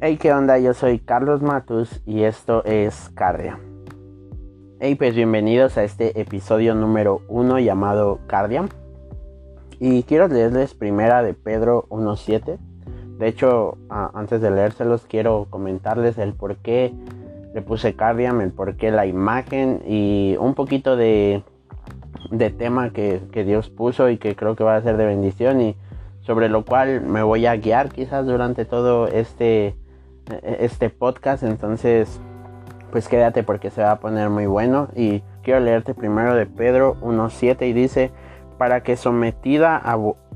Hey, 0.00 0.16
¿qué 0.16 0.32
onda? 0.32 0.60
Yo 0.60 0.74
soy 0.74 1.00
Carlos 1.00 1.42
Matus 1.42 2.02
y 2.06 2.22
esto 2.22 2.64
es 2.64 3.10
Cardia. 3.16 3.58
Hey, 4.78 4.94
pues 4.94 5.16
bienvenidos 5.16 5.76
a 5.76 5.82
este 5.82 6.20
episodio 6.20 6.76
número 6.76 7.22
uno 7.26 7.58
llamado 7.58 8.20
Cardia. 8.28 8.64
Y 9.80 10.04
quiero 10.04 10.28
leerles 10.28 10.74
primera 10.74 11.24
de 11.24 11.34
Pedro 11.34 11.86
1.7. 11.88 12.58
De 13.18 13.26
hecho, 13.26 13.76
antes 13.90 14.40
de 14.40 14.52
leérselos, 14.52 15.04
quiero 15.04 15.48
comentarles 15.50 16.16
el 16.18 16.32
por 16.32 16.58
qué 16.58 16.94
le 17.52 17.60
puse 17.60 17.96
Cardiam, 17.96 18.40
el 18.40 18.52
por 18.52 18.76
qué 18.76 18.92
la 18.92 19.04
imagen 19.04 19.82
y 19.84 20.36
un 20.38 20.54
poquito 20.54 20.94
de, 20.94 21.42
de 22.30 22.50
tema 22.50 22.92
que, 22.92 23.20
que 23.32 23.42
Dios 23.42 23.68
puso 23.68 24.10
y 24.10 24.18
que 24.18 24.36
creo 24.36 24.54
que 24.54 24.62
va 24.62 24.76
a 24.76 24.82
ser 24.82 24.96
de 24.96 25.06
bendición 25.06 25.60
y 25.60 25.76
sobre 26.20 26.48
lo 26.48 26.64
cual 26.64 27.00
me 27.00 27.24
voy 27.24 27.46
a 27.46 27.56
guiar 27.56 27.88
quizás 27.88 28.26
durante 28.26 28.64
todo 28.64 29.08
este 29.08 29.74
este 30.42 30.90
podcast. 30.90 31.42
Entonces, 31.42 32.20
pues 32.90 33.08
quédate 33.08 33.42
porque 33.42 33.70
se 33.70 33.82
va 33.82 33.92
a 33.92 34.00
poner 34.00 34.30
muy 34.30 34.46
bueno. 34.46 34.88
Y 34.94 35.22
quiero 35.42 35.60
leerte 35.60 35.94
primero 35.94 36.34
de 36.34 36.46
Pedro 36.46 36.96
1.7 37.00 37.66
y 37.68 37.72
dice, 37.72 38.10
para 38.58 38.82
que 38.82 38.96
sometida 38.96 39.80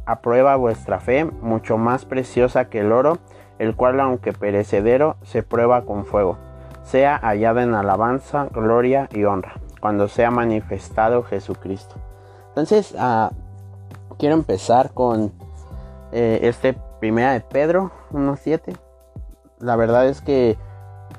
a, 0.06 0.20
prueba 0.20 0.56
vuestra 0.56 1.00
fe, 1.00 1.24
mucho 1.24 1.78
más 1.78 2.04
preciosa 2.04 2.68
que 2.68 2.80
el 2.80 2.92
oro, 2.92 3.18
el 3.58 3.74
cual 3.74 4.00
aunque 4.00 4.32
perecedero, 4.32 5.16
se 5.22 5.42
prueba 5.42 5.82
con 5.84 6.04
fuego, 6.04 6.38
sea 6.82 7.18
hallada 7.18 7.62
en 7.62 7.74
alabanza, 7.74 8.48
gloria 8.52 9.08
y 9.12 9.24
honra, 9.24 9.54
cuando 9.80 10.08
sea 10.08 10.30
manifestado 10.30 11.22
Jesucristo. 11.22 11.96
Entonces, 12.48 12.94
uh, 12.94 13.28
quiero 14.18 14.34
empezar 14.34 14.92
con 14.92 15.32
eh, 16.12 16.40
este 16.42 16.74
primera 17.00 17.32
de 17.32 17.40
Pedro 17.40 17.90
1.7 18.12 18.76
la 19.62 19.76
verdad 19.76 20.06
es 20.06 20.20
que, 20.20 20.58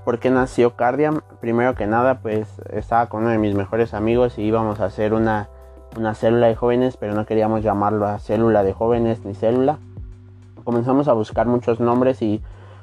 ¿por 0.03 0.19
qué 0.19 0.29
nació 0.29 0.75
Cardiam? 0.75 1.21
Primero 1.39 1.75
que 1.75 1.87
nada, 1.87 2.19
pues 2.19 2.47
estaba 2.71 3.07
con 3.07 3.21
uno 3.21 3.31
de 3.31 3.37
mis 3.37 3.55
mejores 3.55 3.93
amigos 3.93 4.37
y 4.37 4.41
íbamos 4.43 4.81
a 4.81 4.85
hacer 4.85 5.13
una, 5.13 5.49
una 5.97 6.13
célula 6.13 6.47
de 6.47 6.55
jóvenes, 6.55 6.97
pero 6.97 7.13
no 7.13 7.25
queríamos 7.25 7.63
llamarlo 7.63 8.05
a 8.05 8.19
célula 8.19 8.63
de 8.63 8.73
jóvenes 8.73 9.23
ni 9.23 9.33
célula. 9.33 9.79
Comenzamos 10.65 11.07
a 11.07 11.13
buscar 11.13 11.47
muchos 11.47 11.79
nombres 11.79 12.21
y 12.21 12.41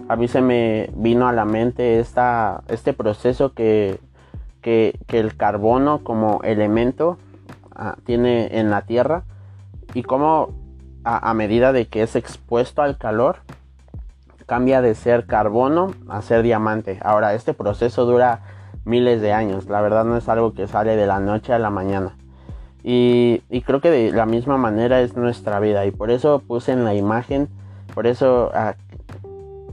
a 0.09 0.17
mí 0.17 0.29
se 0.29 0.41
me 0.41 0.91
vino 0.95 1.29
a 1.29 1.33
la 1.33 1.45
mente 1.45 2.01
esta, 2.01 2.63
este 2.69 2.95
proceso 2.95 3.53
que, 3.53 4.01
que, 4.63 4.99
el 5.09 5.37
carbono 5.37 6.03
como 6.03 6.41
elemento 6.43 7.19
ah, 7.75 7.97
tiene 8.05 8.59
en 8.59 8.71
la 8.71 8.83
Tierra 8.83 9.25
y 9.93 10.05
cómo 10.05 10.55
a 11.05 11.33
medida 11.33 11.73
de 11.73 11.87
que 11.87 12.03
es 12.03 12.15
expuesto 12.15 12.83
al 12.83 12.99
calor, 12.99 13.39
cambia 14.51 14.83
de 14.83 14.97
ser 14.97 15.27
carbono 15.27 15.93
a 16.09 16.23
ser 16.23 16.43
diamante. 16.43 16.99
Ahora, 17.05 17.35
este 17.35 17.55
proceso 17.55 18.05
dura 18.05 18.41
miles 18.85 19.21
de 19.21 19.33
años. 19.33 19.69
La 19.69 19.81
verdad 19.81 20.05
no 20.05 20.17
es 20.17 20.29
algo 20.29 20.55
que 20.55 20.67
sale 20.67 20.97
de 20.97 21.07
la 21.07 21.21
noche 21.21 21.53
a 21.53 21.61
la 21.61 21.71
mañana. 21.71 22.17
Y, 22.83 23.43
creo 23.65 23.81
que 23.81 23.93
de 23.93 24.11
la 24.11 24.27
misma 24.27 24.59
manera 24.59 25.03
es 25.03 25.17
nuestra 25.17 25.61
vida. 25.61 25.87
Y 25.87 25.93
por 25.93 26.11
eso 26.11 26.41
puse 26.41 26.73
en 26.73 26.85
la 26.85 26.95
imagen, 26.95 27.49
por 27.95 28.09
eso 28.09 28.51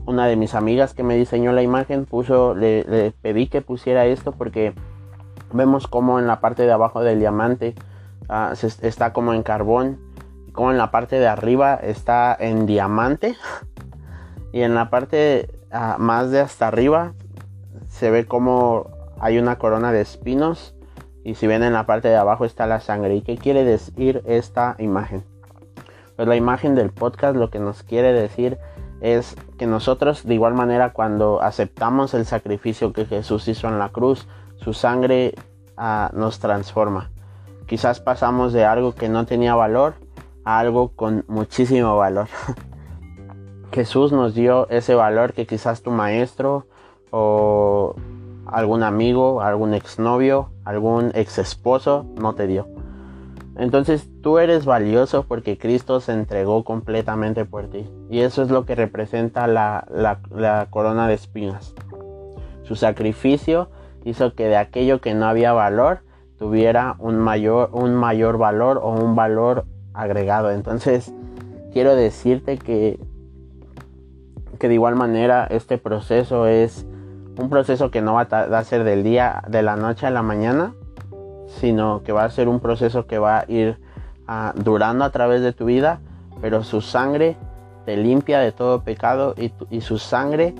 una 0.06 0.28
de 0.28 0.36
mis 0.36 0.54
amigas 0.54 0.94
que 0.94 1.02
me 1.02 1.16
diseñó 1.16 1.50
la 1.50 1.62
imagen 1.62 2.04
puso, 2.04 2.54
le, 2.54 3.12
pedí 3.20 3.48
que 3.48 3.62
pusiera 3.62 4.06
esto 4.06 4.30
porque 4.30 4.74
vemos 5.52 5.88
como 5.88 6.20
en 6.20 6.28
la 6.28 6.38
parte 6.38 6.62
de 6.62 6.70
abajo 6.70 7.02
del 7.02 7.18
diamante 7.18 7.74
ah, 8.28 8.52
está 8.82 9.12
como 9.12 9.34
en 9.34 9.42
carbón. 9.42 9.98
Como 10.52 10.70
en 10.70 10.78
la 10.78 10.92
parte 10.92 11.18
de 11.18 11.26
arriba 11.26 11.74
está 11.74 12.36
en 12.38 12.64
diamante. 12.64 13.34
Y 14.52 14.62
en 14.62 14.74
la 14.74 14.90
parte 14.90 15.50
ah, 15.70 15.96
más 15.98 16.30
de 16.30 16.40
hasta 16.40 16.68
arriba 16.68 17.14
se 17.88 18.10
ve 18.10 18.26
como 18.26 18.90
hay 19.20 19.38
una 19.38 19.58
corona 19.58 19.92
de 19.92 20.00
espinos. 20.00 20.74
Y 21.24 21.34
si 21.34 21.46
ven 21.46 21.62
en 21.62 21.72
la 21.72 21.86
parte 21.86 22.08
de 22.08 22.16
abajo 22.16 22.44
está 22.44 22.66
la 22.66 22.80
sangre. 22.80 23.14
¿Y 23.16 23.22
qué 23.22 23.36
quiere 23.36 23.64
decir 23.64 24.22
esta 24.24 24.76
imagen? 24.78 25.24
Pues 26.16 26.26
la 26.26 26.36
imagen 26.36 26.74
del 26.74 26.90
podcast 26.90 27.36
lo 27.36 27.50
que 27.50 27.58
nos 27.58 27.82
quiere 27.82 28.12
decir 28.12 28.58
es 29.00 29.36
que 29.58 29.66
nosotros 29.66 30.24
de 30.24 30.34
igual 30.34 30.54
manera 30.54 30.92
cuando 30.92 31.40
aceptamos 31.42 32.14
el 32.14 32.26
sacrificio 32.26 32.92
que 32.92 33.06
Jesús 33.06 33.46
hizo 33.46 33.68
en 33.68 33.78
la 33.78 33.90
cruz, 33.90 34.26
su 34.56 34.72
sangre 34.72 35.34
ah, 35.76 36.10
nos 36.14 36.40
transforma. 36.40 37.10
Quizás 37.66 38.00
pasamos 38.00 38.52
de 38.52 38.64
algo 38.64 38.94
que 38.94 39.08
no 39.08 39.26
tenía 39.26 39.54
valor 39.54 39.94
a 40.44 40.58
algo 40.58 40.88
con 40.96 41.24
muchísimo 41.28 41.96
valor. 41.96 42.28
Jesús 43.72 44.12
nos 44.12 44.34
dio 44.34 44.68
ese 44.70 44.94
valor 44.94 45.32
que 45.32 45.46
quizás 45.46 45.82
tu 45.82 45.90
maestro 45.90 46.66
o 47.10 47.94
algún 48.46 48.82
amigo, 48.82 49.42
algún 49.42 49.74
exnovio, 49.74 50.50
algún 50.64 51.10
ex 51.14 51.38
esposo 51.38 52.06
no 52.20 52.34
te 52.34 52.46
dio. 52.46 52.66
Entonces 53.56 54.08
tú 54.22 54.38
eres 54.38 54.64
valioso 54.64 55.24
porque 55.24 55.58
Cristo 55.58 56.00
se 56.00 56.12
entregó 56.12 56.64
completamente 56.64 57.44
por 57.44 57.66
ti. 57.66 57.86
Y 58.08 58.20
eso 58.20 58.42
es 58.42 58.50
lo 58.50 58.64
que 58.64 58.74
representa 58.74 59.46
la, 59.46 59.86
la 59.90 60.66
corona 60.70 61.08
de 61.08 61.14
espinas. 61.14 61.74
Su 62.62 62.76
sacrificio 62.76 63.68
hizo 64.04 64.34
que 64.34 64.46
de 64.46 64.56
aquello 64.56 65.00
que 65.00 65.14
no 65.14 65.26
había 65.26 65.52
valor 65.52 66.00
tuviera 66.38 66.94
un 66.98 67.18
mayor, 67.18 67.70
un 67.72 67.94
mayor 67.94 68.38
valor 68.38 68.78
o 68.82 68.90
un 68.90 69.16
valor 69.16 69.64
agregado. 69.92 70.52
Entonces 70.52 71.12
quiero 71.72 71.96
decirte 71.96 72.58
que 72.58 73.00
que 74.58 74.68
de 74.68 74.74
igual 74.74 74.96
manera 74.96 75.46
este 75.50 75.78
proceso 75.78 76.46
es 76.46 76.86
un 77.38 77.48
proceso 77.48 77.90
que 77.90 78.02
no 78.02 78.14
va 78.14 78.22
a 78.22 78.64
ser 78.64 78.84
del 78.84 79.04
día, 79.04 79.42
de 79.48 79.62
la 79.62 79.76
noche 79.76 80.06
a 80.06 80.10
la 80.10 80.22
mañana, 80.22 80.74
sino 81.46 82.02
que 82.02 82.12
va 82.12 82.24
a 82.24 82.30
ser 82.30 82.48
un 82.48 82.60
proceso 82.60 83.06
que 83.06 83.18
va 83.18 83.40
a 83.40 83.44
ir 83.48 83.78
ah, 84.26 84.52
durando 84.56 85.04
a 85.04 85.10
través 85.10 85.40
de 85.42 85.52
tu 85.52 85.66
vida, 85.66 86.00
pero 86.40 86.64
su 86.64 86.80
sangre 86.80 87.36
te 87.84 87.96
limpia 87.96 88.40
de 88.40 88.52
todo 88.52 88.82
pecado 88.82 89.34
y, 89.36 89.80
su 89.80 89.98
sangre 89.98 90.54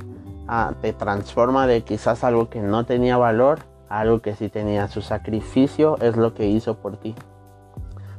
ah, 0.46 0.72
te 0.80 0.92
transforma 0.92 1.66
de 1.66 1.82
quizás 1.82 2.24
algo 2.24 2.48
que 2.48 2.60
no 2.60 2.84
tenía 2.86 3.16
valor 3.16 3.60
a 3.88 4.00
algo 4.00 4.22
que 4.22 4.34
sí 4.34 4.48
tenía. 4.48 4.88
Su 4.88 5.02
sacrificio 5.02 5.98
es 6.00 6.16
lo 6.16 6.32
que 6.32 6.46
hizo 6.46 6.78
por 6.78 6.96
ti. 6.96 7.14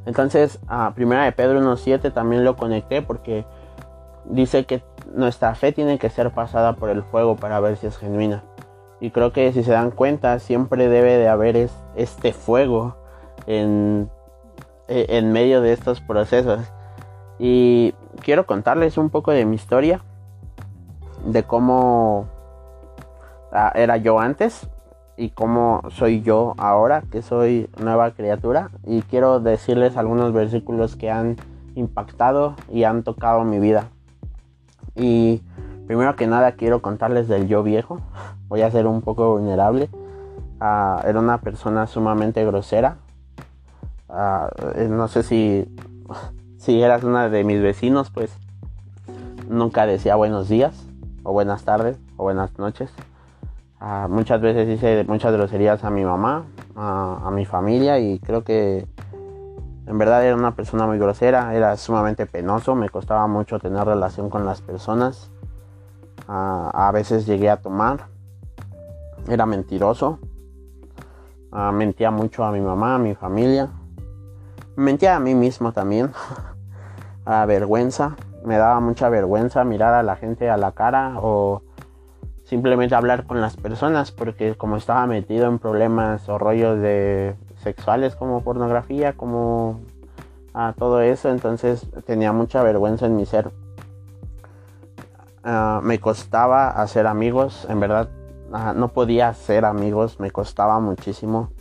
Entonces, 0.06 0.60
a 0.68 0.88
ah, 0.88 0.94
primera 0.94 1.24
de 1.24 1.32
Pedro 1.32 1.60
1.7 1.62 2.14
también 2.14 2.44
lo 2.44 2.56
conecté 2.56 3.02
porque 3.02 3.46
dice 4.26 4.66
que 4.66 4.84
nuestra 5.14 5.56
fe 5.56 5.72
tiene 5.72 5.98
que 5.98 6.10
ser 6.10 6.32
pasada 6.32 6.76
por 6.76 6.90
el 6.90 7.04
fuego 7.04 7.36
para 7.36 7.60
ver 7.60 7.78
si 7.78 7.88
es 7.88 7.98
genuina. 7.98 8.44
Y 9.00 9.12
creo 9.12 9.32
que 9.32 9.52
si 9.54 9.64
se 9.64 9.72
dan 9.72 9.92
cuenta, 9.92 10.40
siempre 10.40 10.88
debe 10.88 11.18
de 11.18 11.28
haber 11.28 11.70
este 11.96 12.34
fuego 12.34 12.98
en, 13.48 14.10
e, 14.88 15.06
en 15.18 15.32
medio 15.32 15.62
de 15.62 15.74
estos 15.74 16.02
procesos. 16.02 16.62
Y 17.38 17.94
quiero 18.22 18.46
contarles 18.46 18.98
un 18.98 19.10
poco 19.10 19.32
de 19.32 19.46
mi 19.46 19.56
historia, 19.56 20.02
de 21.26 21.44
cómo 21.44 22.28
ah, 23.54 23.72
era 23.76 23.98
yo 23.98 24.20
antes 24.20 24.70
y 25.16 25.30
cómo 25.30 25.82
soy 25.90 26.22
yo 26.22 26.54
ahora, 26.58 27.04
que 27.10 27.22
soy 27.22 27.70
nueva 27.82 28.12
criatura. 28.12 28.72
Y 28.86 29.02
quiero 29.04 29.40
decirles 29.40 29.96
algunos 29.96 30.34
versículos 30.34 30.98
que 30.98 31.10
han 31.10 31.38
impactado 31.76 32.56
y 32.70 32.84
han 32.84 33.04
tocado 33.04 33.46
mi 33.46 33.60
vida. 33.60 33.90
Y 35.00 35.42
primero 35.88 36.16
que 36.16 36.28
nada 36.28 36.52
quiero 36.52 36.82
contarles 36.82 37.28
del 37.28 37.48
yo 37.48 37.64
viejo. 37.64 38.02
Voy 38.50 38.62
a 38.62 38.72
ser 38.72 38.86
un 38.86 39.02
poco 39.02 39.32
vulnerable. 39.32 39.90
Ah, 40.60 41.02
era 41.08 41.20
una 41.20 41.40
persona 41.40 41.88
sumamente 41.88 42.46
grosera. 42.46 42.98
Ah, 44.10 44.50
eh, 44.76 44.88
no 44.90 45.08
sé 45.08 45.24
si, 45.24 45.74
si 46.58 46.82
eras 46.82 47.04
una 47.04 47.30
de 47.30 47.44
mis 47.46 47.62
vecinos, 47.62 48.12
pues 48.12 48.38
nunca 49.48 49.86
decía 49.86 50.16
buenos 50.16 50.50
días, 50.50 50.86
o 51.24 51.32
buenas 51.32 51.64
tardes, 51.64 51.98
o 52.18 52.24
buenas 52.24 52.58
noches. 52.60 52.92
Ah, 53.80 54.08
muchas 54.10 54.42
veces 54.42 54.68
hice 54.68 55.06
muchas 55.08 55.32
groserías 55.32 55.86
a 55.86 55.90
mi 55.90 56.04
mamá, 56.04 56.46
a 56.76 57.32
mi 57.34 57.46
familia, 57.46 58.00
y 58.00 58.20
creo 58.20 58.44
que 58.44 58.86
en 59.90 59.98
verdad 59.98 60.24
era 60.24 60.36
una 60.36 60.54
persona 60.54 60.86
muy 60.86 61.00
grosera, 61.00 61.56
era 61.56 61.76
sumamente 61.76 62.28
penoso, 62.28 62.76
me 62.76 62.90
costaba 62.90 63.26
mucho 63.26 63.58
tener 63.58 63.86
relación 63.86 64.30
con 64.30 64.46
las 64.46 64.62
personas. 64.62 65.32
A 66.28 66.92
veces 66.94 67.26
llegué 67.26 67.50
a 67.50 67.58
tomar, 67.58 68.06
era 69.28 69.48
mentiroso, 69.48 70.20
ah, 71.52 71.72
mentía 71.72 72.12
mucho 72.12 72.44
a 72.44 72.52
mi 72.52 72.62
mamá, 72.62 72.96
a 72.96 72.98
mi 73.00 73.16
familia, 73.16 73.70
mentía 74.76 75.16
a 75.16 75.20
mí 75.20 75.34
mismo 75.34 75.72
también, 75.72 76.12
a 77.26 77.48
vergüenza, 77.48 78.16
me 78.46 78.58
daba 78.58 78.80
mucha 78.80 79.10
vergüenza 79.10 79.64
mirar 79.64 79.96
a 79.96 80.04
la 80.04 80.18
gente 80.18 80.52
a 80.52 80.58
la 80.58 80.74
cara 80.74 81.16
o 81.18 81.64
simplemente 82.44 82.94
hablar 82.94 83.26
con 83.26 83.42
las 83.42 83.58
personas 83.58 84.12
porque 84.12 84.56
como 84.56 84.78
estaba 84.78 85.08
metido 85.08 85.48
en 85.48 85.58
problemas 85.58 86.30
o 86.30 86.38
rollos 86.38 86.80
de 86.80 87.36
sexuales 87.62 88.16
como 88.16 88.42
pornografía, 88.42 89.14
como 89.14 89.82
a 90.54 90.74
todo 90.74 91.02
eso, 91.02 91.30
entonces 91.30 91.88
tenía 92.06 92.34
mucha 92.34 92.64
vergüenza 92.64 93.06
en 93.06 93.16
mi 93.16 93.26
ser. 93.26 93.52
ah, 95.44 95.80
me 95.84 96.00
costaba 96.00 96.70
hacer 96.70 97.08
amigos, 97.08 97.66
en 97.70 97.80
verdad 97.80 98.10
ah, 98.52 98.74
no 98.76 98.90
podía 98.90 99.30
hacer 99.30 99.66
amigos, 99.66 100.20
me 100.20 100.32
costaba 100.32 100.80
muchísimo. 100.80 101.52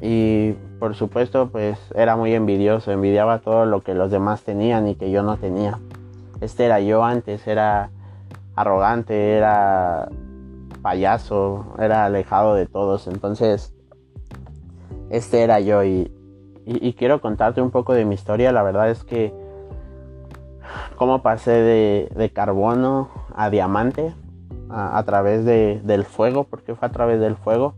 Y 0.00 0.52
por 0.78 0.94
supuesto, 0.94 1.48
pues 1.50 1.78
era 1.94 2.16
muy 2.16 2.34
envidioso, 2.34 2.90
envidiaba 2.90 3.38
todo 3.40 3.66
lo 3.66 3.82
que 3.82 3.94
los 3.94 4.10
demás 4.10 4.42
tenían 4.42 4.88
y 4.88 4.94
que 4.94 5.10
yo 5.10 5.22
no 5.22 5.36
tenía. 5.36 5.78
Este 6.40 6.64
era 6.64 6.80
yo 6.80 7.04
antes, 7.04 7.46
era 7.46 7.90
arrogante, 8.56 9.36
era 9.36 10.08
payaso, 10.82 11.74
era 11.78 12.06
alejado 12.06 12.54
de 12.54 12.66
todos. 12.66 13.06
Entonces, 13.06 13.74
este 15.12 15.42
era 15.42 15.60
yo 15.60 15.84
y, 15.84 16.10
quiero 16.96 17.20
contarte 17.20 17.60
un 17.60 17.70
poco 17.70 17.92
de 17.92 18.04
mi 18.04 18.14
historia. 18.14 18.50
La 18.50 18.62
verdad 18.62 18.90
es 18.90 19.04
que 19.04 19.32
cómo 20.96 21.22
pasé 21.22 21.50
de, 21.50 22.30
carbono 22.32 23.08
a 23.34 23.50
diamante 23.50 24.14
a, 24.70 25.02
través 25.04 25.44
del 25.44 26.04
fuego, 26.04 26.44
porque 26.44 26.74
fue 26.74 26.88
a 26.88 26.92
través 26.92 27.20
del 27.20 27.36
fuego. 27.36 27.74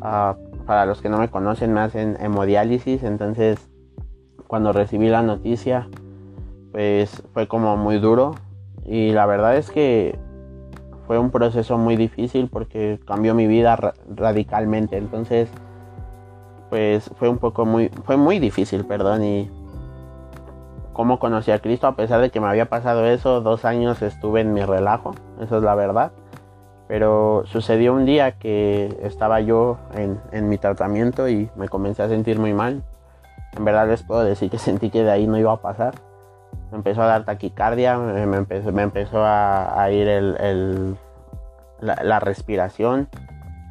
para 0.00 0.86
los 0.86 1.00
que 1.00 1.08
no 1.08 1.18
me 1.18 1.30
conocen, 1.30 1.72
me 1.72 1.80
hacen 1.80 2.16
hemodiálisis, 2.20 3.04
entonces 3.04 3.70
cuando 4.48 4.72
recibí 4.72 5.08
la 5.08 5.22
noticia, 5.22 5.88
pues 6.72 7.22
fue 7.32 7.46
como 7.46 7.76
muy 7.76 7.98
duro. 7.98 8.34
Y 8.84 9.12
la 9.12 9.26
verdad 9.26 9.56
es 9.56 9.70
que 9.70 10.18
fue 11.06 11.18
un 11.18 11.30
proceso 11.30 11.78
muy 11.78 11.96
difícil 11.96 12.48
porque 12.48 12.98
cambió 13.06 13.34
mi 13.34 13.46
vida 13.46 13.94
radicalmente. 14.08 14.96
Entonces, 14.96 15.48
pues 16.74 17.08
fue 17.20 17.28
un 17.28 17.38
poco 17.38 17.64
muy, 17.64 17.88
fue 18.04 18.16
muy 18.16 18.40
difícil, 18.40 18.84
perdón. 18.84 19.22
Y 19.22 19.48
cómo 20.92 21.20
conocí 21.20 21.52
a 21.52 21.60
Cristo, 21.60 21.86
a 21.86 21.94
pesar 21.94 22.20
de 22.20 22.30
que 22.30 22.40
me 22.40 22.48
había 22.48 22.66
pasado 22.66 23.06
eso, 23.06 23.40
dos 23.40 23.64
años 23.64 24.02
estuve 24.02 24.40
en 24.40 24.52
mi 24.52 24.64
relajo, 24.64 25.14
eso 25.40 25.58
es 25.58 25.62
la 25.62 25.76
verdad. 25.76 26.10
Pero 26.88 27.44
sucedió 27.46 27.94
un 27.94 28.06
día 28.06 28.32
que 28.40 28.98
estaba 29.04 29.40
yo 29.40 29.78
en, 29.94 30.20
en 30.32 30.48
mi 30.48 30.58
tratamiento 30.58 31.28
y 31.28 31.48
me 31.54 31.68
comencé 31.68 32.02
a 32.02 32.08
sentir 32.08 32.40
muy 32.40 32.52
mal. 32.52 32.82
En 33.56 33.64
verdad 33.64 33.86
les 33.86 34.02
puedo 34.02 34.24
decir 34.24 34.50
que 34.50 34.58
sentí 34.58 34.90
que 34.90 35.04
de 35.04 35.12
ahí 35.12 35.28
no 35.28 35.38
iba 35.38 35.52
a 35.52 35.60
pasar 35.60 35.94
me 36.72 36.78
empezó 36.78 37.02
a 37.02 37.06
dar 37.06 37.24
taquicardia, 37.24 37.96
me 37.96 38.36
empezó, 38.36 38.72
me 38.72 38.82
empezó 38.82 39.24
a, 39.24 39.88
ir 39.92 40.08
el, 40.08 40.96
la, 41.80 42.18
respiración, 42.18 43.08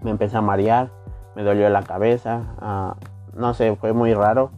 me 0.02 0.12
empecé 0.12 0.38
a 0.38 0.42
marear, 0.42 0.90
me 1.36 1.44
dolió 1.44 1.70
la 1.70 1.84
cabeza, 1.84 2.44
ah, 2.60 2.96
no 3.36 3.54
sé, 3.54 3.76
fue 3.76 3.94
muy 3.94 4.14
raro, 4.14 4.52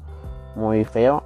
muy 0.56 0.83
feo. 0.83 1.24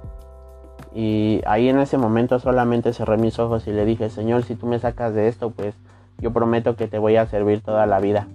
Y 0.92 1.40
ahí 1.46 1.68
en 1.68 1.78
ese 1.78 1.98
momento 1.98 2.38
solamente 2.38 2.92
cerré 2.92 3.16
mis 3.16 3.38
ojos 3.38 3.66
y 3.66 3.72
le 3.72 3.84
dije, 3.84 4.10
Señor, 4.10 4.42
si 4.42 4.56
tú 4.56 4.66
me 4.66 4.78
sacas 4.78 5.14
de 5.14 5.28
esto, 5.28 5.50
pues 5.50 5.74
yo 6.18 6.32
prometo 6.32 6.76
que 6.76 6.88
te 6.88 6.98
voy 6.98 7.16
a 7.16 7.26
servir 7.26 7.62
toda 7.62 7.86
la 7.86 8.00
vida. 8.00 8.26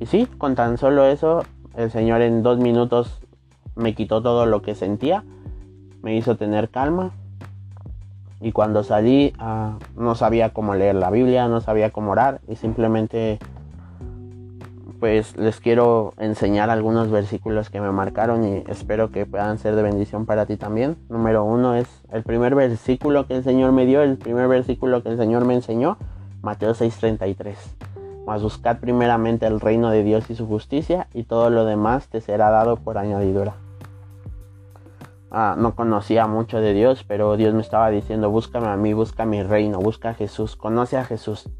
Y 0.00 0.06
sí, 0.06 0.26
con 0.38 0.54
tan 0.54 0.78
solo 0.78 1.04
eso, 1.04 1.44
el 1.76 1.90
Señor 1.90 2.22
en 2.22 2.42
dos 2.42 2.58
minutos 2.58 3.20
me 3.74 3.94
quitó 3.94 4.22
todo 4.22 4.46
lo 4.46 4.62
que 4.62 4.74
sentía, 4.74 5.24
me 6.02 6.16
hizo 6.16 6.36
tener 6.36 6.68
calma 6.70 7.12
y 8.40 8.52
cuando 8.52 8.82
salí 8.82 9.32
ah, 9.38 9.78
no 9.96 10.14
sabía 10.14 10.52
cómo 10.52 10.74
leer 10.74 10.96
la 10.96 11.10
Biblia, 11.10 11.46
no 11.48 11.60
sabía 11.60 11.90
cómo 11.90 12.10
orar 12.10 12.40
y 12.48 12.56
simplemente 12.56 13.38
pues 15.02 15.36
les 15.36 15.58
quiero 15.58 16.14
enseñar 16.16 16.70
algunos 16.70 17.10
versículos 17.10 17.70
que 17.70 17.80
me 17.80 17.90
marcaron 17.90 18.44
y 18.44 18.62
espero 18.68 19.10
que 19.10 19.26
puedan 19.26 19.58
ser 19.58 19.74
de 19.74 19.82
bendición 19.82 20.26
para 20.26 20.46
ti 20.46 20.56
también. 20.56 20.96
Número 21.08 21.42
uno 21.42 21.74
es 21.74 21.88
el 22.12 22.22
primer 22.22 22.54
versículo 22.54 23.26
que 23.26 23.34
el 23.34 23.42
Señor 23.42 23.72
me 23.72 23.84
dio, 23.84 24.02
el 24.02 24.16
primer 24.16 24.46
versículo 24.46 25.02
que 25.02 25.08
el 25.08 25.16
Señor 25.16 25.44
me 25.44 25.54
enseñó, 25.54 25.98
Mateo 26.40 26.74
6:33. 26.74 27.56
Mas 28.28 28.44
buscad 28.44 28.78
primeramente 28.78 29.44
el 29.44 29.58
reino 29.58 29.90
de 29.90 30.04
Dios 30.04 30.30
y 30.30 30.36
su 30.36 30.46
justicia 30.46 31.08
y 31.12 31.24
todo 31.24 31.50
lo 31.50 31.64
demás 31.64 32.06
te 32.06 32.20
será 32.20 32.50
dado 32.50 32.76
por 32.76 32.96
añadidura. 32.96 33.54
Ah, 35.32 35.56
no 35.58 35.74
conocía 35.74 36.28
mucho 36.28 36.60
de 36.60 36.74
Dios, 36.74 37.02
pero 37.02 37.36
Dios 37.36 37.54
me 37.54 37.62
estaba 37.62 37.90
diciendo, 37.90 38.30
búscame 38.30 38.68
a 38.68 38.76
mí, 38.76 38.92
busca 38.92 39.24
mi 39.24 39.42
reino, 39.42 39.80
busca 39.80 40.10
a 40.10 40.14
Jesús, 40.14 40.54
conoce 40.54 40.96
a 40.96 41.04
Jesús. 41.04 41.50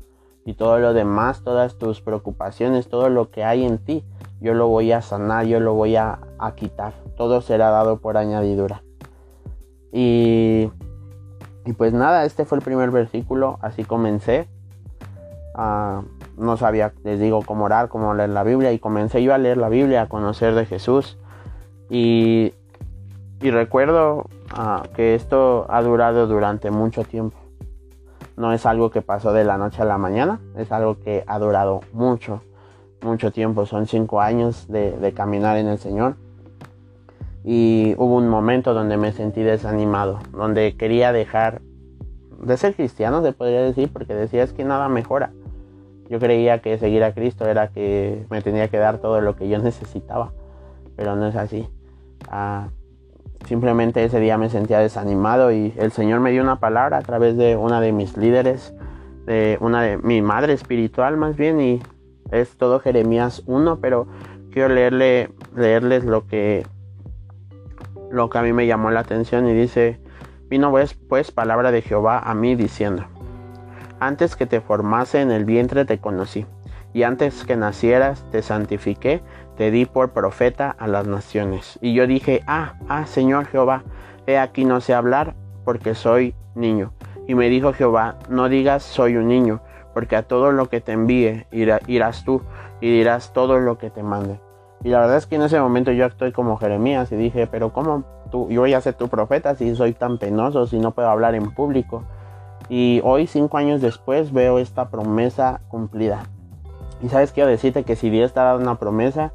Y 0.44 0.54
todo 0.54 0.78
lo 0.78 0.92
demás, 0.92 1.42
todas 1.42 1.76
tus 1.76 2.00
preocupaciones, 2.00 2.88
todo 2.88 3.08
lo 3.08 3.30
que 3.30 3.44
hay 3.44 3.64
en 3.64 3.78
ti, 3.78 4.04
yo 4.40 4.54
lo 4.54 4.68
voy 4.68 4.92
a 4.92 5.02
sanar, 5.02 5.46
yo 5.46 5.60
lo 5.60 5.74
voy 5.74 5.96
a, 5.96 6.18
quitar. 6.56 6.92
Todo 7.16 7.40
será 7.40 7.70
dado 7.70 7.98
por 7.98 8.16
añadidura. 8.16 8.82
Y, 9.92 10.70
y, 11.64 11.72
pues 11.74 11.92
nada, 11.92 12.24
este 12.24 12.44
fue 12.44 12.58
el 12.58 12.64
primer 12.64 12.90
versículo, 12.90 13.58
así 13.62 13.84
comencé. 13.84 14.48
Ah, 15.54 16.02
no 16.36 16.56
sabía, 16.56 16.92
les 17.04 17.20
digo, 17.20 17.42
cómo 17.46 17.66
orar, 17.66 17.88
cómo 17.88 18.14
leer 18.14 18.30
la 18.30 18.42
Biblia 18.42 18.72
y 18.72 18.78
comencé 18.78 19.22
yo 19.22 19.34
a 19.34 19.38
leer 19.38 19.58
la 19.58 19.68
Biblia, 19.68 20.02
a 20.02 20.08
conocer 20.08 20.54
de 20.54 20.66
Jesús. 20.66 21.18
Y 21.88 22.54
y 23.42 23.50
recuerdo 23.50 24.26
ah, 24.52 24.84
que 24.94 25.16
esto 25.16 25.66
ha 25.68 25.82
durado 25.82 26.28
durante 26.28 26.70
mucho 26.70 27.02
tiempo. 27.02 27.36
No 28.36 28.52
es 28.52 28.66
algo 28.66 28.90
que 28.90 29.02
pasó 29.02 29.32
de 29.32 29.44
la 29.44 29.58
noche 29.58 29.82
a 29.82 29.84
la 29.84 29.98
mañana, 29.98 30.40
es 30.56 30.72
algo 30.72 30.98
que 30.98 31.24
ha 31.26 31.38
durado 31.38 31.80
mucho, 31.92 32.42
mucho 33.02 33.30
tiempo. 33.30 33.66
Son 33.66 33.86
cinco 33.86 34.20
años 34.20 34.66
de, 34.68 35.12
caminar 35.14 35.56
en 35.56 35.68
el 35.68 35.78
Señor. 35.78 36.16
Y 37.44 37.94
hubo 37.98 38.16
un 38.16 38.28
momento 38.28 38.72
donde 38.72 38.96
me 38.96 39.12
sentí 39.12 39.42
desanimado, 39.42 40.20
donde 40.32 40.76
quería 40.76 41.12
dejar 41.12 41.60
de 42.40 42.56
ser 42.56 42.74
cristiano, 42.74 43.22
se 43.22 43.32
podría 43.32 43.62
decir, 43.62 43.90
porque 43.92 44.14
decía 44.14 44.42
es 44.42 44.52
que 44.52 44.64
nada 44.64 44.88
mejora. 44.88 45.32
Yo 46.08 46.18
creía 46.18 46.60
que 46.60 46.78
seguir 46.78 47.04
a 47.04 47.14
Cristo 47.14 47.46
era 47.48 47.68
que 47.68 48.26
me 48.30 48.42
tenía 48.42 48.68
que 48.68 48.78
dar 48.78 48.98
todo 48.98 49.20
lo 49.20 49.36
que 49.36 49.48
yo 49.48 49.58
necesitaba, 49.58 50.32
pero 50.96 51.16
no 51.16 51.26
es 51.26 51.36
así. 51.36 51.68
Ah, 52.28 52.68
Simplemente 53.46 54.04
ese 54.04 54.20
día 54.20 54.38
me 54.38 54.48
sentía 54.48 54.78
desanimado 54.78 55.52
y 55.52 55.74
el 55.76 55.92
Señor 55.92 56.20
me 56.20 56.30
dio 56.30 56.42
una 56.42 56.60
palabra 56.60 56.98
a 56.98 57.02
través 57.02 57.36
de 57.36 57.56
una 57.56 57.80
de 57.80 57.92
mis 57.92 58.16
líderes, 58.16 58.74
de 59.26 59.58
una 59.60 59.82
de 59.82 59.98
mi 59.98 60.22
madre 60.22 60.52
espiritual 60.52 61.16
más 61.16 61.36
bien 61.36 61.60
y 61.60 61.82
es 62.30 62.56
todo 62.56 62.80
Jeremías 62.80 63.42
1, 63.46 63.78
pero 63.80 64.06
quiero 64.50 64.68
leerle, 64.74 65.30
leerles 65.54 66.04
lo 66.04 66.26
que, 66.26 66.66
lo 68.10 68.30
que 68.30 68.38
a 68.38 68.42
mí 68.42 68.52
me 68.52 68.66
llamó 68.66 68.90
la 68.90 69.00
atención 69.00 69.46
y 69.48 69.52
dice, 69.52 70.00
vino 70.48 70.70
pues, 70.70 70.94
pues 70.94 71.30
palabra 71.30 71.72
de 71.72 71.82
Jehová 71.82 72.18
a 72.18 72.34
mí 72.34 72.54
diciendo, 72.54 73.04
antes 74.00 74.34
que 74.34 74.46
te 74.46 74.60
formase 74.60 75.20
en 75.20 75.30
el 75.30 75.44
vientre 75.44 75.84
te 75.84 75.98
conocí, 75.98 76.46
y 76.94 77.04
antes 77.04 77.44
que 77.44 77.56
nacieras 77.56 78.24
te 78.30 78.42
santifiqué, 78.42 79.22
te 79.56 79.70
di 79.70 79.84
por 79.84 80.10
profeta 80.10 80.74
a 80.78 80.86
las 80.86 81.06
naciones. 81.06 81.78
Y 81.82 81.94
yo 81.94 82.06
dije, 82.06 82.42
ah, 82.46 82.74
ah, 82.88 83.06
Señor 83.06 83.46
Jehová, 83.46 83.82
he 84.26 84.38
aquí 84.38 84.64
no 84.64 84.80
sé 84.80 84.94
hablar 84.94 85.34
porque 85.64 85.94
soy 85.94 86.34
niño. 86.54 86.92
Y 87.26 87.34
me 87.34 87.48
dijo 87.48 87.72
Jehová, 87.72 88.16
no 88.28 88.48
digas 88.48 88.82
soy 88.82 89.16
un 89.16 89.28
niño, 89.28 89.60
porque 89.94 90.16
a 90.16 90.22
todo 90.22 90.52
lo 90.52 90.68
que 90.68 90.80
te 90.80 90.92
envíe 90.92 91.46
irás 91.52 92.24
tú 92.24 92.42
y 92.80 92.90
dirás 92.90 93.32
todo 93.32 93.58
lo 93.58 93.78
que 93.78 93.90
te 93.90 94.02
mande. 94.02 94.40
Y 94.84 94.88
la 94.88 95.00
verdad 95.00 95.16
es 95.16 95.26
que 95.26 95.36
en 95.36 95.42
ese 95.42 95.60
momento 95.60 95.92
yo 95.92 96.06
estoy 96.06 96.32
como 96.32 96.56
Jeremías 96.56 97.12
y 97.12 97.16
dije, 97.16 97.46
pero 97.46 97.72
¿cómo 97.72 98.04
tú, 98.30 98.48
yo 98.50 98.62
voy 98.62 98.74
a 98.74 98.80
ser 98.80 98.94
tu 98.94 99.08
profeta 99.08 99.54
si 99.54 99.76
soy 99.76 99.92
tan 99.92 100.18
penoso, 100.18 100.66
si 100.66 100.78
no 100.78 100.90
puedo 100.90 101.08
hablar 101.08 101.36
en 101.36 101.52
público? 101.52 102.02
Y 102.68 103.00
hoy, 103.04 103.26
cinco 103.26 103.58
años 103.58 103.80
después, 103.80 104.32
veo 104.32 104.58
esta 104.58 104.88
promesa 104.88 105.60
cumplida. 105.68 106.24
Y 107.02 107.08
sabes, 107.08 107.32
quiero 107.32 107.48
decirte 107.48 107.84
que 107.84 107.96
si 107.96 108.10
Dios 108.10 108.32
te 108.32 108.40
ha 108.40 108.44
dado 108.44 108.58
una 108.58 108.76
promesa, 108.76 109.32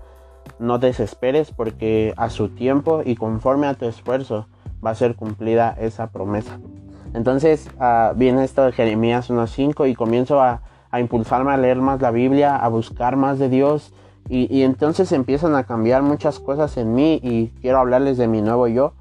no 0.60 0.80
desesperes 0.80 1.51
porque 1.51 2.13
a 2.18 2.30
su 2.30 2.50
tiempo 2.50 3.01
y 3.06 3.16
conforme 3.16 3.68
a 3.68 3.74
tu 3.74 3.86
esfuerzo 3.86 4.48
va 4.86 4.92
a 4.92 4.96
ser 4.96 5.16
cumplida 5.16 5.75
esa 5.80 6.08
promesa. 6.08 6.60
Entonces 7.13 7.70
uh, 7.80 8.16
viene 8.16 8.44
esto 8.44 8.66
de 8.66 8.72
Jeremías 8.72 9.30
1.5 9.30 9.89
y 9.89 9.96
comienzo 9.96 10.42
a, 10.42 10.62
impulsarme 11.00 11.51
a 11.51 11.58
leer 11.58 11.77
más 11.77 12.01
la 12.01 12.12
Biblia, 12.12 12.56
a 12.56 12.68
buscar 12.70 13.18
más 13.18 13.38
de 13.39 13.50
Dios 13.50 13.94
y, 14.30 14.63
entonces 14.63 15.13
empiezan 15.13 15.56
a 15.56 15.63
cambiar 15.63 16.01
muchas 16.01 16.39
cosas 16.39 16.75
en 16.75 16.94
mí 16.94 17.22
y 17.24 17.48
quiero 17.62 17.77
hablarles 17.77 18.18
de 18.18 18.27
mi 18.27 18.42
nuevo 18.42 18.68
yo. 18.68 18.94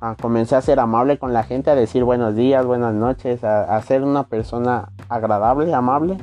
Uh, 0.00 0.14
comencé 0.20 0.56
a 0.56 0.62
ser 0.62 0.80
amable 0.80 1.18
con 1.18 1.34
la 1.34 1.42
gente, 1.42 1.70
a 1.70 1.74
decir 1.74 2.04
buenos 2.04 2.34
días, 2.34 2.64
buenas 2.64 2.94
noches, 2.94 3.44
a, 3.44 3.76
a 3.76 3.82
ser 3.82 4.02
una 4.02 4.24
persona 4.24 4.88
agradable, 5.10 5.74
amable 5.74 6.16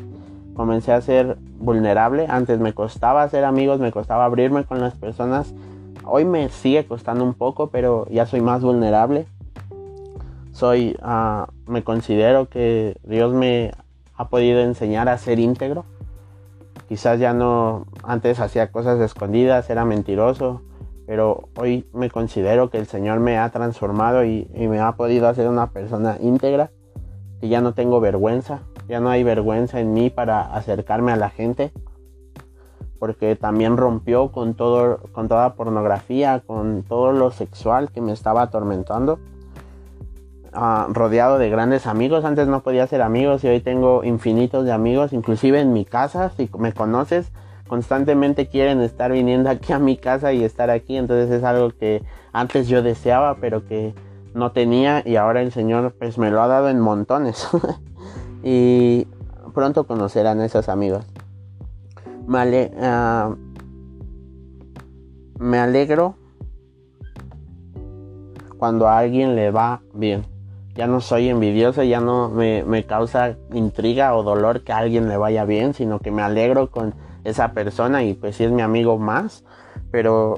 comencé 0.58 0.92
a 0.92 1.00
ser 1.00 1.38
vulnerable. 1.60 2.26
Antes 2.28 2.60
me 2.60 2.74
costaba 2.74 3.24
hacer 3.24 3.46
amigos, 3.46 3.80
me 3.80 3.92
costaba 3.92 4.26
abrirme 4.26 4.66
con 4.66 4.82
las 4.82 4.96
personas. 4.96 5.54
Hoy 6.04 6.26
me 6.26 6.50
sigue 6.50 6.86
costando 6.86 7.24
un 7.24 7.36
poco, 7.36 7.70
pero 7.70 8.08
ya 8.10 8.26
soy 8.26 8.42
más 8.42 8.64
vulnerable. 8.64 9.28
Soy, 10.52 10.98
ah, 11.02 11.48
me 11.68 11.84
considero 11.84 12.50
que 12.50 12.98
Dios 13.04 13.34
me 13.34 13.72
ha 14.16 14.28
podido 14.30 14.60
enseñar 14.62 15.08
a 15.08 15.18
ser 15.20 15.40
íntegro. 15.40 15.86
Quizás 16.90 17.20
ya 17.20 17.34
no, 17.34 17.86
antes 18.02 18.40
hacía 18.40 18.72
cosas 18.72 19.00
escondidas, 19.00 19.70
era 19.70 19.86
mentiroso, 19.86 20.64
pero 21.06 21.50
hoy 21.58 21.86
me 21.94 22.10
considero 22.10 22.72
que 22.72 22.80
el 22.80 22.88
Señor 22.88 23.20
me 23.20 23.38
ha 23.38 23.50
transformado 23.52 24.26
y, 24.26 24.50
y 24.56 24.68
me 24.68 24.80
ha 24.80 24.94
podido 24.94 25.28
hacer 25.28 25.48
una 25.48 25.70
persona 25.70 26.18
íntegra, 26.20 26.72
que 27.40 27.50
ya 27.50 27.62
no 27.62 27.74
tengo 27.74 28.00
vergüenza, 28.00 28.62
ya 28.88 29.00
no 29.00 29.10
hay 29.10 29.24
vergüenza 29.24 29.80
en 29.80 29.94
mí 29.94 30.10
para 30.10 30.42
acercarme 30.42 31.12
a 31.12 31.18
la 31.18 31.30
gente, 31.30 31.72
porque 33.00 33.36
también 33.36 33.78
rompió 33.78 34.32
con 34.32 34.56
todo, 34.56 35.00
con 35.12 35.28
toda 35.28 35.56
pornografía, 35.56 36.42
con 36.46 36.84
todo 36.84 37.12
lo 37.12 37.32
sexual 37.32 37.92
que 37.92 38.02
me 38.02 38.12
estaba 38.12 38.44
atormentando. 38.44 39.20
Ah, 40.54 40.88
rodeado 40.90 41.38
de 41.38 41.50
grandes 41.50 41.86
amigos, 41.86 42.26
antes 42.26 42.48
no 42.48 42.64
podía 42.64 42.88
ser 42.88 43.02
amigos 43.02 43.44
y 43.44 43.48
hoy 43.48 43.60
tengo 43.60 44.04
infinitos 44.04 44.66
de 44.66 44.72
amigos, 44.72 45.14
inclusive 45.14 45.60
en 45.60 45.74
mi 45.74 45.86
casa, 45.86 46.32
si 46.36 46.50
me 46.58 46.74
conoces, 46.74 47.32
constantemente 47.68 48.48
quieren 48.48 48.82
estar 48.82 49.12
viniendo 49.12 49.50
aquí 49.50 49.74
a 49.74 49.80
mi 49.80 49.98
casa 49.98 50.34
y 50.34 50.44
estar 50.44 50.70
aquí, 50.72 50.98
entonces 50.98 51.30
es 51.30 51.44
algo 51.44 51.70
que 51.70 52.02
antes 52.34 52.68
yo 52.68 52.82
deseaba, 52.82 53.36
pero 53.40 53.66
que 53.68 53.94
no 54.34 54.52
tenía 54.52 55.04
y 55.06 55.18
ahora 55.18 55.42
el 55.42 55.52
Señor 55.52 55.94
pues 56.00 56.18
me 56.18 56.32
lo 56.32 56.42
ha 56.42 56.48
dado 56.48 56.70
en 56.70 56.80
montones. 56.80 57.48
y 58.50 59.06
pronto 59.54 59.86
conocerán 59.86 60.40
a 60.40 60.46
esos 60.46 60.70
amigos. 60.70 61.06
Me, 62.26 62.72
ah, 62.80 63.36
me 65.38 65.60
alegro 65.60 66.16
cuando 68.58 68.88
a 68.88 69.00
alguien 69.00 69.36
le 69.36 69.52
va 69.52 69.82
bien. 69.94 70.26
Ya 70.76 70.88
no 70.88 71.02
soy 71.02 71.28
envidioso, 71.28 71.84
ya 71.84 72.00
no 72.00 72.30
me, 72.30 72.64
me, 72.64 72.86
causa 72.86 73.36
intriga 73.52 74.16
o 74.16 74.24
dolor 74.24 74.64
que 74.64 74.72
a 74.72 74.78
alguien 74.78 75.10
le 75.10 75.18
vaya 75.18 75.44
bien, 75.44 75.74
sino 75.74 76.00
que 76.00 76.12
me 76.12 76.22
alegro 76.22 76.72
con 76.72 76.94
esa 77.26 77.52
persona 77.52 78.04
y 78.04 78.14
pues 78.14 78.38
si 78.38 78.46
es 78.46 78.52
mi 78.52 78.62
amigo 78.62 78.98
más, 78.98 79.44
pero 79.92 80.38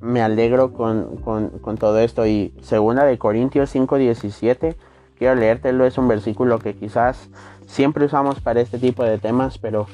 me 0.00 0.20
alegro 0.20 0.74
con, 0.74 1.78
todo 1.78 1.98
esto. 1.98 2.26
Y 2.26 2.54
segunda 2.60 3.04
de 3.04 3.16
Corintios 3.16 3.74
5:17, 3.74 4.76
quiero 5.18 5.34
leértelo, 5.34 5.84
es 5.84 5.98
un 5.98 6.08
versículo 6.08 6.58
que 6.58 6.74
quizás 6.74 7.28
siempre 7.66 8.04
usamos 8.04 8.40
para 8.40 8.60
este 8.60 8.78
tipo 8.78 9.04
de 9.04 9.18
temas, 9.18 9.58
pero 9.58 9.86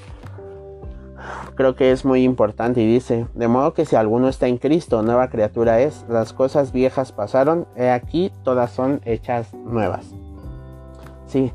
creo 1.55 1.75
que 1.75 1.91
es 1.91 2.05
muy 2.05 2.23
importante 2.23 2.81
y 2.81 2.87
dice, 2.87 3.27
de 3.35 3.49
modo 3.49 3.75
que 3.75 3.87
si 3.87 3.97
alguno 3.97 4.29
está 4.29 4.47
en 4.47 4.59
Cristo, 4.59 5.03
nueva 5.03 5.29
criatura 5.29 5.81
es, 5.81 6.05
las 6.09 6.33
cosas 6.33 6.73
viejas 6.73 7.13
pasaron, 7.13 7.67
he 7.77 7.91
aquí 7.91 8.31
todas 8.43 8.71
son 8.71 9.01
hechas 9.05 9.53
nuevas. 9.55 10.07
Sí, 11.27 11.53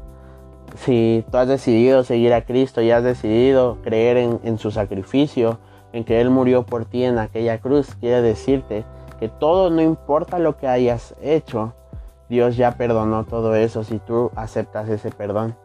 si 0.76 1.24
tú 1.32 1.38
has 1.38 1.48
decidido 1.48 2.04
seguir 2.04 2.34
a 2.34 2.46
Cristo 2.46 2.82
y 2.82 2.92
has 2.92 3.04
decidido 3.04 3.78
creer 3.84 4.18
en, 4.18 4.40
en 4.44 4.58
su 4.58 4.72
sacrificio, 4.72 5.60
en 5.94 6.04
que 6.04 6.22
Él 6.22 6.30
murió 6.30 6.66
por 6.66 6.86
ti 6.86 7.04
en 7.04 7.18
aquella 7.18 7.60
cruz, 7.60 7.96
quiere 7.96 8.22
decirte 8.22 8.86
que 9.20 9.28
todo, 9.28 9.70
no 9.70 9.82
importa 9.82 10.40
lo 10.40 10.58
que 10.58 10.68
hayas 10.68 11.16
hecho, 11.22 11.74
Dios 12.30 12.56
ya 12.58 12.72
perdonó 12.72 13.26
todo 13.26 13.56
eso 13.56 13.84
si 13.84 14.00
tú 14.00 14.32
aceptas 14.36 14.88
ese 14.90 15.12
perdón. 15.12 15.56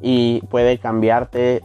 Y 0.00 0.42
puede 0.48 0.78
cambiarte 0.78 1.62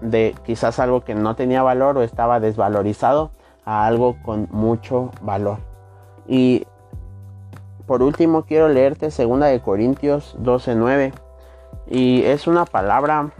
de 0.00 0.34
quizás 0.44 0.78
algo 0.78 1.02
que 1.02 1.14
no 1.14 1.36
tenía 1.36 1.62
valor 1.62 1.96
o 1.96 2.02
estaba 2.02 2.40
desvalorizado 2.40 3.30
a 3.64 3.86
algo 3.86 4.16
con 4.22 4.48
mucho 4.50 5.10
valor. 5.22 5.58
Y 6.26 6.66
por 7.86 8.02
último 8.02 8.44
quiero 8.44 8.68
leerte 8.68 9.08
2 9.10 9.40
de 9.40 9.60
Corintios 9.60 10.36
12:9 10.38 11.12
y 11.86 12.22
es 12.22 12.46
una 12.46 12.64
palabra 12.64 13.30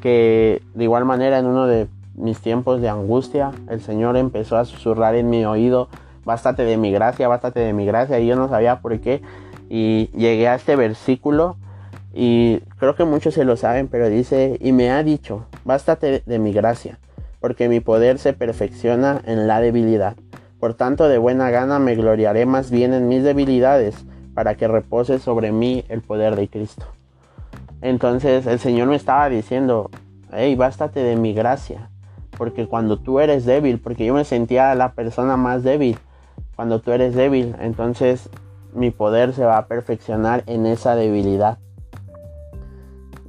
que 0.00 0.62
de 0.74 0.84
igual 0.84 1.04
manera 1.04 1.38
en 1.38 1.46
uno 1.46 1.66
de 1.66 1.88
mis 2.14 2.40
tiempos 2.40 2.80
de 2.80 2.88
angustia, 2.88 3.52
el 3.68 3.80
Señor 3.80 4.16
empezó 4.16 4.56
a 4.56 4.64
susurrar 4.64 5.14
en 5.14 5.28
mi 5.28 5.44
oído, 5.44 5.88
bástate 6.24 6.64
de 6.64 6.76
mi 6.76 6.92
gracia, 6.92 7.28
bástate 7.28 7.60
de 7.60 7.72
mi 7.72 7.86
gracia, 7.86 8.18
y 8.20 8.26
yo 8.26 8.36
no 8.36 8.48
sabía 8.48 8.80
por 8.80 8.98
qué. 9.00 9.22
Y 9.68 10.10
llegué 10.16 10.48
a 10.48 10.54
este 10.54 10.76
versículo 10.76 11.56
y 12.12 12.60
creo 12.78 12.94
que 12.94 13.04
muchos 13.04 13.34
se 13.34 13.44
lo 13.44 13.56
saben, 13.56 13.88
pero 13.88 14.08
dice, 14.08 14.58
y 14.60 14.72
me 14.72 14.90
ha 14.90 15.02
dicho, 15.02 15.46
bástate 15.64 16.22
de 16.24 16.38
mi 16.38 16.52
gracia, 16.52 16.98
porque 17.40 17.68
mi 17.68 17.80
poder 17.80 18.18
se 18.18 18.32
perfecciona 18.32 19.20
en 19.24 19.48
la 19.48 19.60
debilidad. 19.60 20.14
Por 20.60 20.74
tanto, 20.74 21.08
de 21.08 21.18
buena 21.18 21.50
gana 21.50 21.78
me 21.78 21.94
gloriaré 21.94 22.46
más 22.46 22.70
bien 22.70 22.94
en 22.94 23.08
mis 23.08 23.22
debilidades, 23.22 24.04
para 24.34 24.56
que 24.56 24.68
repose 24.68 25.18
sobre 25.18 25.52
mí 25.52 25.84
el 25.88 26.02
poder 26.02 26.36
de 26.36 26.48
Cristo. 26.48 26.86
Entonces 27.80 28.46
el 28.46 28.58
Señor 28.58 28.88
me 28.88 28.96
estaba 28.96 29.28
diciendo, 29.28 29.90
hey, 30.32 30.54
bástate 30.56 31.00
de 31.00 31.16
mi 31.16 31.32
gracia, 31.34 31.90
porque 32.36 32.66
cuando 32.66 32.98
tú 32.98 33.20
eres 33.20 33.44
débil, 33.44 33.78
porque 33.78 34.04
yo 34.06 34.14
me 34.14 34.24
sentía 34.24 34.74
la 34.74 34.92
persona 34.92 35.36
más 35.36 35.62
débil, 35.62 35.98
cuando 36.56 36.80
tú 36.80 36.92
eres 36.92 37.14
débil, 37.14 37.54
entonces 37.60 38.28
mi 38.72 38.90
poder 38.90 39.32
se 39.32 39.44
va 39.44 39.58
a 39.58 39.66
perfeccionar 39.66 40.42
en 40.46 40.66
esa 40.66 40.94
debilidad. 40.96 41.58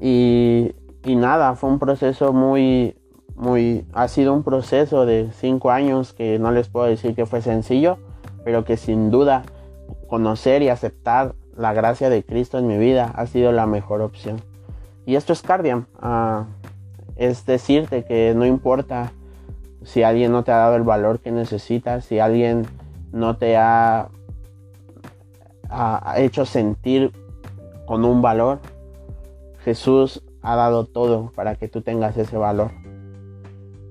Y, 0.02 0.74
nada, 1.06 1.56
fue 1.56 1.70
un 1.70 1.80
proceso 1.80 2.34
muy, 2.34 2.96
muy, 3.36 3.86
ha 3.94 4.08
sido 4.08 4.34
un 4.34 4.44
proceso 4.44 5.06
de 5.06 5.30
cinco 5.34 5.72
años 5.72 6.14
que 6.14 6.40
no 6.40 6.52
les 6.52 6.68
puedo 6.68 6.86
decir 6.86 7.16
que 7.16 7.26
fue 7.26 7.42
sencillo, 7.42 7.98
pero 8.44 8.66
que 8.66 8.78
sin 8.78 9.12
duda 9.12 9.44
conocer 10.08 10.62
y 10.62 10.70
aceptar 10.70 11.36
la 11.56 11.74
gracia 11.74 12.10
de 12.10 12.24
Cristo 12.24 12.58
en 12.58 12.68
mi 12.68 12.78
vida 12.78 13.12
ha 13.16 13.26
sido 13.28 13.52
la 13.52 13.66
mejor 13.66 14.02
opción. 14.02 14.42
Y 15.06 15.16
esto 15.16 15.34
es 15.34 15.42
Cardiam. 15.42 15.86
Ah, 16.00 16.46
es 17.16 17.46
decirte 17.46 18.04
que 18.04 18.34
no 18.36 18.46
importa 18.46 19.14
si 19.84 20.04
alguien 20.04 20.32
no 20.32 20.44
te 20.44 20.52
ha 20.52 20.58
dado 20.58 20.76
el 20.76 20.84
valor 20.84 21.20
que 21.20 21.32
necesitas, 21.32 22.06
si 22.06 22.20
alguien 22.20 22.66
no 23.16 23.38
te 23.38 23.56
ha, 23.56 24.10
hecho 26.18 26.46
sentir 26.46 27.14
con 27.86 28.04
un 28.04 28.22
valor, 28.22 28.60
Jesús 29.64 30.22
ha 30.42 30.56
dado 30.56 30.86
todo 30.86 31.32
para 31.34 31.56
que 31.56 31.70
tú 31.70 31.82
tengas 31.82 32.18
ese 32.18 32.38
valor. 32.38 32.72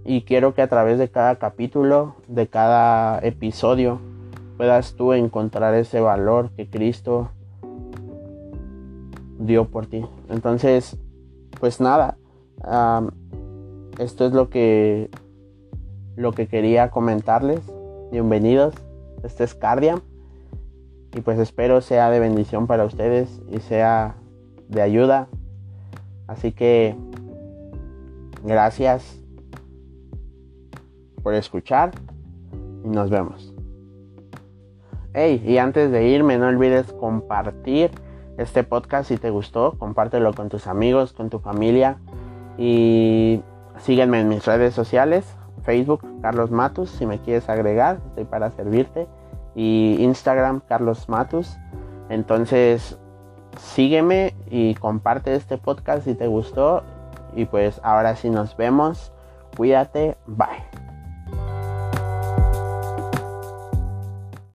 Y 0.04 0.22
quiero 0.22 0.54
que 0.54 0.60
a 0.60 0.68
través 0.68 0.98
de 0.98 1.08
cada 1.08 1.36
capítulo, 1.36 2.16
de 2.28 2.48
cada 2.48 3.18
episodio, 3.20 3.98
puedas 4.58 4.94
tú 4.94 5.14
encontrar 5.14 5.74
ese 5.74 6.00
valor 6.00 6.50
que 6.50 6.68
Cristo 6.68 7.30
dio 9.38 9.70
por 9.70 9.86
ti. 9.86 10.04
Entonces, 10.28 10.98
pues 11.60 11.80
nada, 11.80 12.18
esto 13.98 14.26
es 14.26 14.32
lo 14.34 14.50
que, 14.50 15.08
lo 16.14 16.32
que 16.32 16.46
quería 16.46 16.90
comentarles. 16.90 17.60
Bienvenidos, 18.12 18.74
este 19.24 19.44
es 19.44 19.54
Cardiam 19.54 20.00
y 21.14 21.20
pues 21.20 21.38
espero 21.38 21.80
sea 21.80 22.10
de 22.10 22.20
bendición 22.20 22.66
para 22.66 22.84
ustedes 22.84 23.40
y 23.50 23.60
sea 23.60 24.16
de 24.68 24.82
ayuda. 24.82 25.28
Así 26.26 26.52
que 26.52 26.96
gracias 28.42 29.20
por 31.22 31.34
escuchar 31.34 31.92
y 32.84 32.88
nos 32.88 33.10
vemos. 33.10 33.54
Hey, 35.12 35.42
y 35.46 35.58
antes 35.58 35.92
de 35.92 36.08
irme, 36.08 36.38
no 36.38 36.48
olvides 36.48 36.92
compartir 36.92 37.90
este 38.36 38.64
podcast 38.64 39.08
si 39.08 39.16
te 39.16 39.30
gustó, 39.30 39.74
compártelo 39.78 40.32
con 40.34 40.48
tus 40.48 40.66
amigos, 40.66 41.12
con 41.12 41.30
tu 41.30 41.38
familia 41.38 41.98
y 42.58 43.40
sígueme 43.78 44.20
en 44.20 44.28
mis 44.28 44.44
redes 44.44 44.74
sociales, 44.74 45.24
Facebook 45.64 46.04
Carlos 46.22 46.50
Matus, 46.50 46.90
si 46.90 47.06
me 47.06 47.18
quieres 47.18 47.48
agregar, 47.48 47.98
estoy 48.08 48.24
para 48.24 48.50
servirte. 48.50 49.06
Y 49.54 49.96
Instagram 50.00 50.60
Carlos 50.66 51.08
Matus. 51.08 51.56
Entonces, 52.08 52.98
sígueme 53.58 54.34
y 54.50 54.74
comparte 54.74 55.34
este 55.34 55.58
podcast 55.58 56.04
si 56.04 56.14
te 56.14 56.26
gustó. 56.26 56.82
Y 57.34 57.46
pues 57.46 57.80
ahora 57.82 58.16
sí 58.16 58.30
nos 58.30 58.56
vemos. 58.56 59.12
Cuídate. 59.56 60.16
Bye. 60.26 60.83